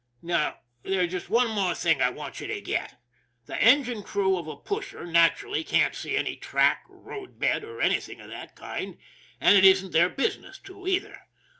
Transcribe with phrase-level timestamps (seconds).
[0.23, 2.99] Now, there's just one more thing I want you to get.
[3.45, 8.19] The engine crew of a pusher naturally can't see any track, road bed, or anything
[8.19, 8.97] of that kind,
[9.39, 11.27] and it isn't their business to, either.